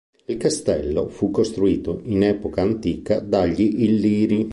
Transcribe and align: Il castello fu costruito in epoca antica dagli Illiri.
Il 0.25 0.37
castello 0.37 1.09
fu 1.09 1.29
costruito 1.29 1.99
in 2.05 2.23
epoca 2.23 2.63
antica 2.63 3.19
dagli 3.19 3.83
Illiri. 3.83 4.49